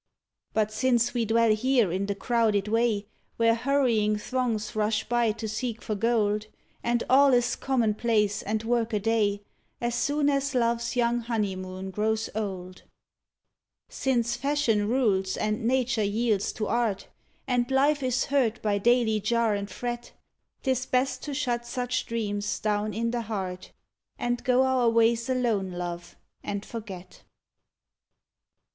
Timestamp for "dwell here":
1.25-1.91